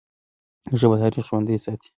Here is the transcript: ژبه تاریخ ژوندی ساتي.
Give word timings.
ژبه 0.79 0.95
تاریخ 1.01 1.25
ژوندی 1.29 1.57
ساتي. 1.65 1.89